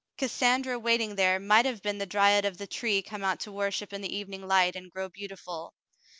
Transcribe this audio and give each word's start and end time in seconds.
Cassandra 0.17 0.79
waiting 0.79 1.13
there 1.13 1.39
might 1.39 1.67
have 1.67 1.83
been 1.83 1.99
the 1.99 2.07
dryad 2.07 2.43
of 2.43 2.57
the 2.57 2.65
tree 2.65 3.03
come 3.03 3.23
out 3.23 3.39
to 3.41 3.51
worship 3.51 3.93
in 3.93 4.01
the 4.01 4.15
evening 4.17 4.41
light 4.47 4.75
and 4.75 4.89
grow 4.91 5.09
beautiful. 5.09 5.75